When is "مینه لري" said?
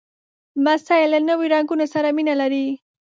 2.15-2.67